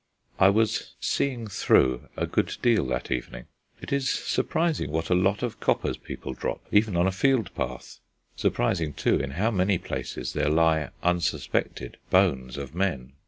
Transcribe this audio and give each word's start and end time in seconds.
I 0.39 0.49
was 0.49 0.95
"seeing 0.99 1.45
through" 1.45 2.09
a 2.17 2.25
good 2.25 2.57
deal 2.63 2.87
that 2.87 3.11
evening; 3.11 3.45
it 3.83 3.93
is 3.93 4.09
surprising 4.09 4.89
what 4.89 5.11
a 5.11 5.13
lot 5.13 5.43
of 5.43 5.59
coppers 5.59 5.95
people 5.95 6.33
drop, 6.33 6.65
even 6.71 6.97
on 6.97 7.05
a 7.05 7.11
field 7.11 7.53
path; 7.53 7.99
surprising, 8.35 8.93
too, 8.93 9.19
in 9.19 9.29
how 9.37 9.51
many 9.51 9.77
places 9.77 10.33
there 10.33 10.49
lie, 10.49 10.89
unsuspected, 11.03 11.97
bones 12.09 12.57
of 12.57 12.73
men. 12.73 13.11